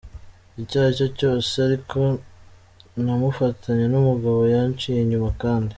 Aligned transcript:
icyo 0.61 0.77
aricyo 0.81 1.07
cyose, 1.17 1.53
ariko 1.67 1.99
namufatanye 3.03 3.85
n’umugabo 3.89 4.39
yanciye 4.53 4.99
inyuma 5.01 5.29
kandi. 5.41 5.69